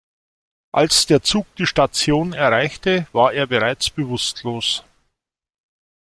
Als 0.71 1.05
der 1.05 1.21
Zug 1.21 1.45
die 1.57 1.67
Station 1.67 2.33
erreichte 2.33 3.05
war 3.13 3.33
er 3.33 3.45
bereits 3.45 3.91
bewusstlos. 3.91 4.83